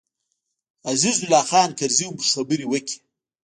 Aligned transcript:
عزیز 0.91 1.17
الله 1.23 1.43
خان 1.49 1.69
کرزي 1.79 2.05
هم 2.07 2.15
خبرې 2.33 2.65
وکړې. 2.69 2.95